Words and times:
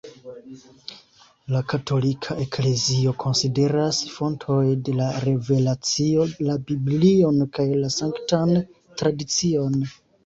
La 1.55 1.59
katolika 1.73 2.37
Eklezio 2.45 3.13
konsideras 3.23 3.99
fontoj 4.13 4.63
de 4.87 4.95
la 5.01 5.09
revelacio 5.27 6.25
la 6.49 6.57
Biblion 6.71 7.39
kaj 7.59 7.67
la 7.85 7.93
Sanktan 8.01 8.59
Tradicion. 9.03 9.79